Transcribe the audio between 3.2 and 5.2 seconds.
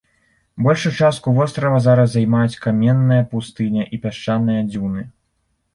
пустыня і пясчаныя дзюны.